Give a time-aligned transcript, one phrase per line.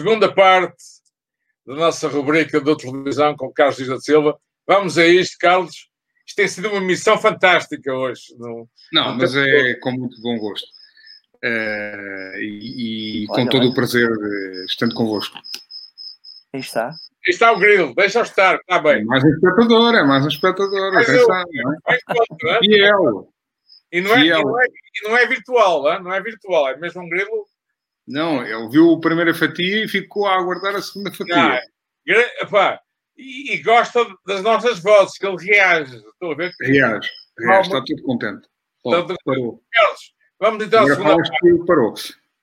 [0.00, 0.82] segunda parte
[1.66, 4.38] da nossa rubrica da televisão com o Carlos Dias da Silva.
[4.66, 5.90] Vamos a isto, Carlos.
[6.26, 8.34] Isto tem sido uma missão fantástica hoje.
[8.38, 10.66] No, não, no mas é com muito bom gosto.
[11.44, 15.38] Uh, e, e com todo o prazer uh, estando convosco.
[16.54, 16.88] Aí está.
[16.88, 16.94] Aí
[17.28, 19.02] está o grilo, deixa-o estar, está bem.
[19.02, 21.44] É mais um espectador, é mais um espectador, atenção.
[21.88, 21.94] É?
[21.94, 22.58] é?
[22.60, 23.28] Fiel.
[23.92, 27.02] E não, é, e, não é, e não é virtual, não é virtual, é mesmo
[27.02, 27.46] um grilo.
[28.10, 31.36] Não, ele viu a primeira fatia e ficou a aguardar a segunda fatia.
[31.36, 32.80] Ah,
[33.16, 35.96] e, e, gosta das nossas vozes, que ele reage.
[35.96, 36.66] Estou a ver que...
[36.66, 38.48] Reage, reage está tudo contente.
[38.82, 38.90] Pô,
[39.24, 39.62] parou.
[39.72, 40.00] Carlos,
[40.40, 41.66] vamos então à segunda parte.
[41.66, 41.94] Parou.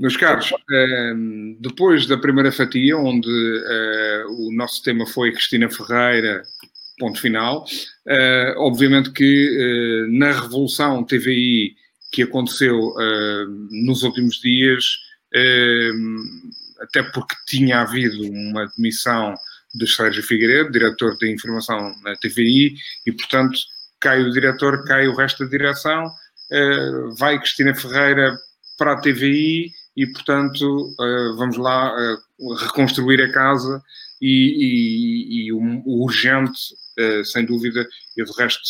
[0.00, 6.42] Meus caros, ehm, depois da primeira fatia, onde eh, o nosso tema foi Cristina Ferreira,
[6.98, 7.66] ponto final,
[8.08, 11.74] eh, obviamente que eh, na revolução TVI
[12.10, 12.94] que aconteceu
[13.70, 14.84] nos últimos dias,
[16.80, 19.34] até porque tinha havido uma demissão
[19.74, 22.74] de Sérgio Figueiredo, diretor de informação na TVI,
[23.06, 23.58] e portanto
[24.00, 26.10] cai o diretor, cai o resto da direção,
[27.18, 28.36] vai Cristina Ferreira
[28.78, 33.82] para a TVI e, portanto, uh, vamos lá uh, reconstruir a casa
[34.20, 36.58] e, e, e o, urgente,
[37.24, 38.60] sem dúvida, eu de resto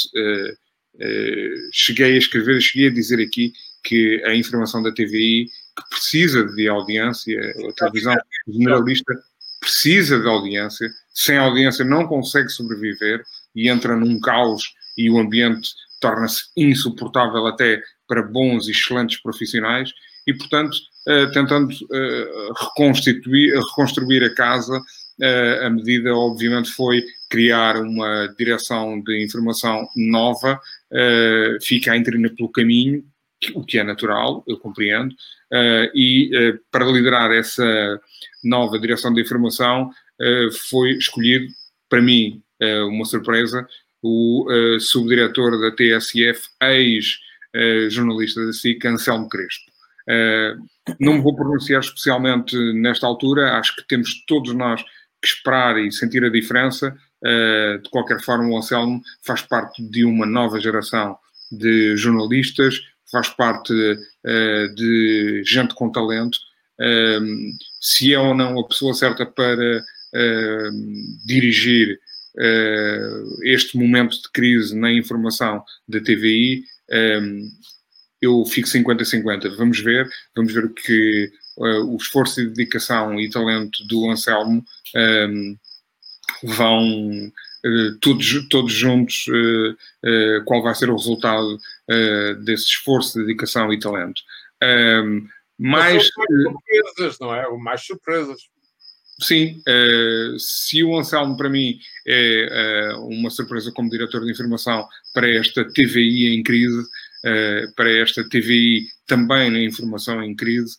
[1.73, 3.53] cheguei a escrever, cheguei a dizer aqui
[3.83, 5.49] que a informação da TVI,
[5.81, 8.15] que precisa de audiência, a televisão
[8.47, 9.15] generalista
[9.61, 13.23] precisa de audiência, sem audiência não consegue sobreviver
[13.55, 14.63] e entra num caos
[14.97, 15.71] e o ambiente
[16.01, 19.91] torna-se insuportável até para bons e excelentes profissionais
[20.27, 24.81] e, portanto, eh, tentando uh, reconstituir, reconstruir a casa.
[25.63, 30.59] A medida, obviamente, foi criar uma direção de informação nova,
[31.61, 33.05] fica a intrina pelo caminho,
[33.55, 35.15] o que é natural, eu compreendo,
[35.95, 38.01] e para liderar essa
[38.43, 39.91] nova direção de informação
[40.69, 41.47] foi escolhido,
[41.89, 42.43] para mim,
[42.89, 43.67] uma surpresa,
[44.03, 44.47] o
[44.79, 49.71] subdiretor da TSF, ex-jornalista da SIC, Anselmo Crespo.
[50.99, 54.83] Não me vou pronunciar especialmente nesta altura, acho que temos todos nós
[55.23, 56.97] que esperar e sentir a diferença.
[57.23, 61.19] De qualquer forma, o Anselmo faz parte de uma nova geração
[61.53, 62.81] de jornalistas,
[63.11, 66.39] faz parte uh, de gente com talento.
[66.81, 69.83] Uh, se é ou não a pessoa certa para
[71.25, 72.01] dirigir
[73.45, 76.65] este momento de crise na informação da TVI,
[78.21, 79.57] eu fico 50-50.
[79.57, 84.99] Vamos ver, vamos ver que uh, o esforço e dedicação e talento do Anselmo um,
[84.99, 85.57] ehm,
[86.43, 87.33] vão
[87.65, 91.59] uh, todos, todos juntos, uh, qual vai ser o resultado
[92.45, 94.21] desse esforço, dedicação e talento.
[94.63, 95.27] Um,
[95.59, 97.47] mais, mais surpresas, não é?
[97.59, 98.41] Mais surpresas.
[99.23, 104.87] Sim, uh, se o Anselmo para mim é uh, uma surpresa como diretor de informação
[105.13, 110.77] para esta TVI em crise, uh, para esta TVI também na informação em crise,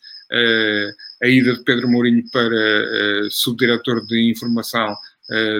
[1.21, 4.95] a ida de Pedro Mourinho para subdiretor de informação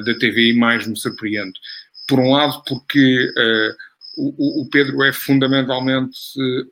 [0.06, 1.59] da TVI mais me surpreende.
[2.07, 3.29] Por um lado, porque
[4.17, 6.19] o, o, Pedro é fundamentalmente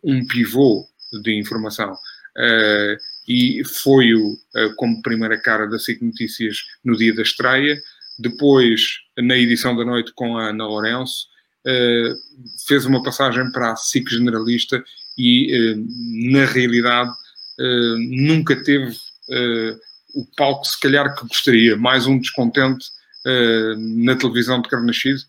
[0.03, 0.85] um pivô
[1.22, 1.94] de informação.
[2.38, 7.81] Uh, e foi-o uh, como primeira cara da SIC Notícias no dia da estreia.
[8.17, 11.27] Depois, na edição da noite com a Ana Lourenço,
[11.66, 12.13] uh,
[12.67, 14.83] fez uma passagem para a SIC Generalista
[15.17, 15.75] e,
[16.31, 17.11] na realidade,
[18.09, 18.95] nunca teve
[20.16, 21.75] o palco, se calhar, que gostaria.
[21.75, 22.85] Mais um descontente
[23.77, 25.21] na televisão de Carnaxide,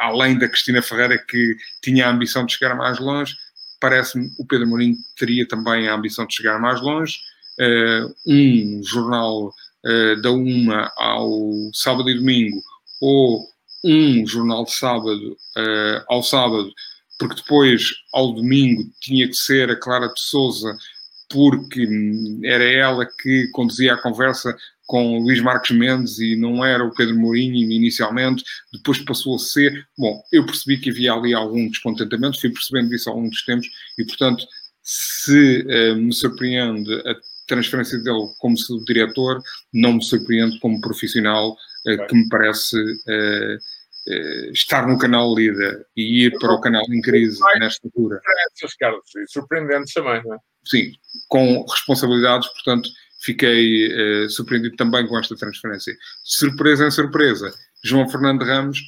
[0.00, 3.34] além da Cristina Ferreira, que tinha a ambição de chegar mais longe
[3.80, 7.16] parece-me o Pedro Mourinho teria também a ambição de chegar mais longe.
[7.58, 11.30] Uh, um jornal uh, da UMA ao
[11.74, 12.62] sábado e domingo,
[13.00, 13.40] ou
[13.84, 16.70] um jornal de sábado uh, ao sábado,
[17.18, 20.74] porque depois ao domingo tinha que ser a Clara de Souza,
[21.28, 21.86] porque
[22.44, 24.56] era ela que conduzia a conversa
[24.90, 28.42] com Luís Marques Mendes e não era o Pedro Mourinho inicialmente,
[28.72, 29.86] depois passou a ser.
[29.96, 33.68] Bom, eu percebi que havia ali algum descontentamento, fui percebendo isso ao longo dos tempos
[33.96, 34.44] e, portanto,
[34.82, 37.14] se uh, me surpreende a
[37.46, 39.40] transferência dele como diretor,
[39.72, 46.24] não me surpreende como profissional, uh, que me parece uh, estar no canal líder e
[46.24, 48.20] ir para o canal em crise nesta altura.
[48.80, 50.38] Carlos, surpreendente também, não é?
[50.64, 50.90] Sim,
[51.28, 52.90] com responsabilidades, portanto,
[53.20, 53.88] fiquei
[54.24, 55.96] uh, surpreendido também com esta transferência.
[56.24, 57.52] Surpresa em surpresa,
[57.84, 58.80] João Fernando Ramos,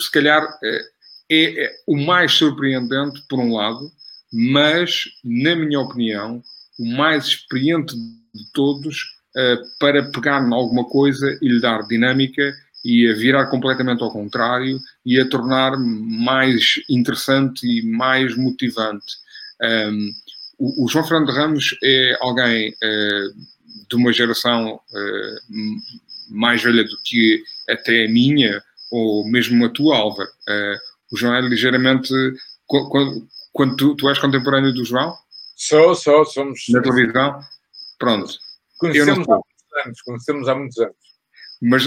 [0.00, 1.00] se calhar uh,
[1.30, 3.90] é, é, o mais surpreendente, por um lado,
[4.32, 6.42] mas, na minha opinião,
[6.78, 8.96] o mais experiente de todos
[9.36, 12.52] uh, para pegar em alguma coisa e lhe dar dinâmica
[12.84, 19.16] e a virar completamente ao contrário e a tornar mais interessante e mais motivante.
[19.62, 20.12] Um,
[20.58, 23.34] o, o, João Fernando Ramos é alguém uh,
[23.90, 25.54] de uma geração uh,
[26.30, 30.28] mais velha do que até a minha, ou mesmo a tua, Álvaro.
[30.48, 30.76] Uh,
[31.12, 32.12] o João é ligeiramente.
[32.66, 35.14] Quando, quando tu, tu és contemporâneo do João?
[35.56, 36.62] Sou, sou, somos.
[36.70, 37.40] Na televisão?
[37.98, 38.32] Pronto.
[38.78, 40.96] Conhecemos há muitos anos, conhecemos há muitos anos.
[41.62, 41.84] Mas,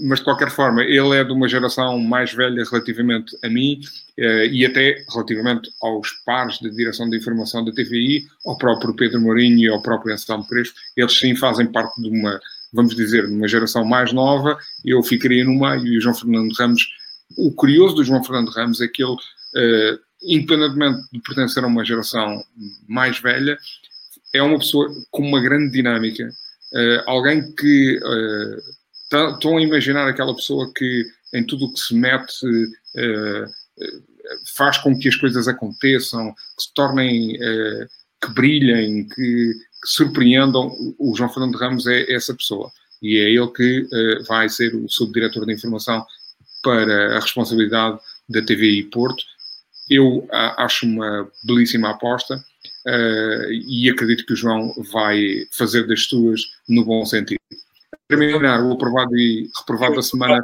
[0.00, 3.80] mas de qualquer forma, ele é de uma geração mais velha relativamente a mim
[4.18, 9.18] eh, e até relativamente aos pares de direção de informação da TVI, ao próprio Pedro
[9.20, 10.78] Mourinho e ao próprio Anselmo Crespo.
[10.94, 12.38] Eles sim fazem parte de uma,
[12.74, 14.58] vamos dizer, de uma geração mais nova.
[14.84, 16.86] Eu ficaria no meio e o João Fernando Ramos.
[17.38, 21.84] O curioso do João Fernando Ramos é que ele, uh, independentemente de pertencer a uma
[21.86, 22.44] geração
[22.86, 23.56] mais velha,
[24.34, 26.28] é uma pessoa com uma grande dinâmica.
[26.74, 27.98] Uh, alguém que
[29.12, 33.46] Estão a imaginar aquela pessoa que em tudo o que se mete uh,
[34.56, 37.86] faz com que as coisas aconteçam, que se tornem, uh,
[38.24, 39.52] que brilhem, que,
[39.84, 40.72] surpreendam.
[40.98, 42.72] O João Fernando Ramos é essa pessoa.
[43.00, 43.86] E é ele que
[44.26, 46.04] vai ser o subdiretor de informação
[46.60, 49.22] para a responsabilidade da TVI Porto.
[49.88, 52.42] Eu acho uma belíssima aposta.
[53.68, 57.35] E acredito que o João vai fazer das suas no bom sentido
[58.08, 60.42] terminar o aprovado e reprovado da semana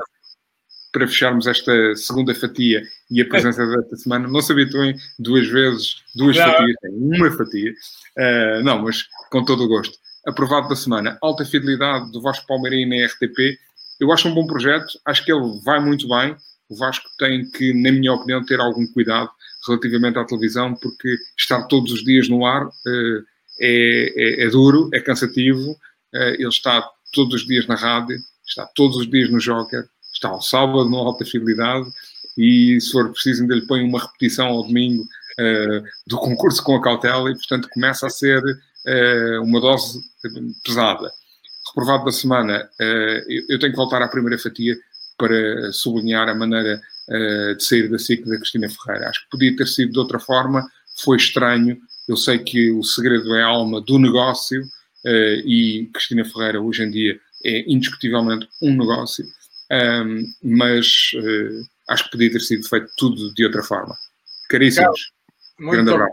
[0.93, 4.29] para fecharmos esta segunda fatia e a presença desta semana.
[4.29, 6.45] Não se habituem duas vezes, duas não.
[6.45, 7.73] fatias, uma fatia.
[8.19, 9.97] Uh, não, mas com todo o gosto.
[10.27, 11.19] Aprovado da semana.
[11.23, 13.59] Alta fidelidade do Vasco Palmeirinho na RTP.
[13.99, 16.37] Eu acho um bom projeto, acho que ele vai muito bem.
[16.69, 19.31] O Vasco tem que, na minha opinião, ter algum cuidado
[19.67, 23.25] relativamente à televisão, porque estar todos os dias no ar uh,
[23.61, 25.73] é, é, é, duro, é cansativo.
[26.15, 30.29] Uh, ele está todos os dias na rádio, está todos os dias no Joker, está
[30.29, 31.89] ao sábado no Alta Fidelidade
[32.37, 36.77] e, se for preciso, ainda lhe põe uma repetição ao domingo uh, do concurso com
[36.77, 40.01] a cautela e, portanto, começa a ser uh, uma dose
[40.65, 41.11] pesada.
[41.69, 44.77] Reprovado da semana, uh, eu, tenho que voltar à primeira fatia
[45.19, 46.81] para sublinhar a maneira
[47.59, 49.11] de sair da SIC da Cristina Ferreira.
[49.11, 50.65] Acho que podia ter sido de outra forma,
[51.05, 51.77] foi estranho.
[52.09, 54.63] Eu sei que o segredo é a alma do negócio,
[55.05, 59.25] e Cristina Ferreira hoje em dia é indiscutivelmente um negócio,
[59.71, 63.95] um, mas uh, acho que podia ter sido feito tudo de outra forma.
[64.49, 65.01] Caríssimos,
[65.59, 66.13] muito grande abraço.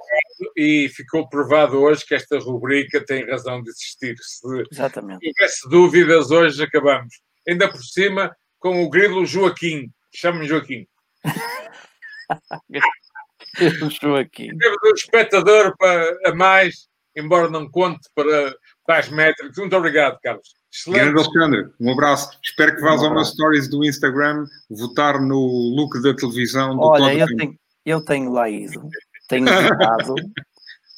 [0.55, 4.15] E ficou provado hoje que esta rubrica tem razão de existir.
[4.19, 5.19] Se Exatamente.
[5.19, 7.13] tivesse dúvidas, hoje acabamos.
[7.47, 9.91] Ainda por cima, com o grilo Joaquim.
[10.13, 10.87] Chama-me Joaquim.
[14.01, 14.57] Joaquim.
[14.57, 18.55] Temos um espectador para, a mais, embora não conte para
[18.89, 19.55] Tais métricos.
[19.55, 20.55] Muito obrigado, Carlos.
[20.73, 21.03] Excelente.
[21.03, 22.39] Grande Alexandre, um abraço.
[22.43, 25.37] Espero que vás ao meu stories do Instagram votar no
[25.75, 28.89] look da televisão do Olha, eu tenho, eu tenho lá ido.
[29.27, 30.15] Tenho votado.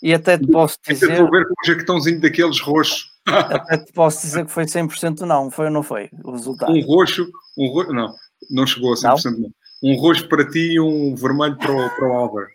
[0.02, 1.12] e até te posso dizer.
[1.12, 3.12] Estou a ver com um jaquetãozinho daqueles roxos.
[3.28, 6.72] Até te posso dizer que foi 100% não, foi ou não foi o resultado?
[6.72, 8.16] Um roxo, um roxo não,
[8.50, 9.40] não chegou a 100% não.
[9.40, 9.52] não.
[9.84, 12.48] Um roxo para ti e um vermelho para o, para o Álvaro.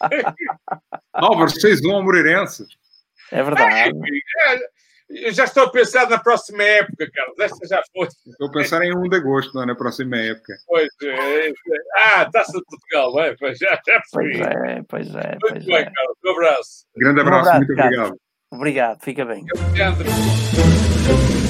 [1.12, 2.64] Álvaro, 6-1 ao Moreirense.
[3.32, 3.92] É verdade.
[5.08, 7.38] Eu já estou a pensar na próxima época, Carlos.
[7.38, 8.08] Esta já foi.
[8.26, 9.66] Estou a pensar em 1 de agosto, não é?
[9.66, 10.54] Na próxima época.
[10.66, 11.48] Pois é.
[11.48, 11.52] é.
[11.96, 13.36] Ah, Taça de Portugal, é?
[13.38, 14.32] Pois já, já foi.
[14.32, 15.28] Pois é, pois é.
[15.28, 15.90] Muito pois bem, é.
[15.90, 16.16] Carlos.
[16.24, 16.86] Um abraço.
[16.96, 18.16] Grande abraço, um abraço muito obrigado.
[18.52, 19.44] Obrigado, fica bem.
[19.54, 21.45] Obrigado.